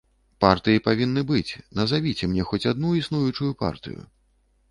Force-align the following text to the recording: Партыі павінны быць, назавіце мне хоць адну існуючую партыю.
Партыі 0.43 0.79
павінны 0.87 1.21
быць, 1.31 1.57
назавіце 1.79 2.29
мне 2.33 2.47
хоць 2.51 2.63
адну 2.71 2.89
існуючую 3.03 3.51
партыю. 3.63 4.01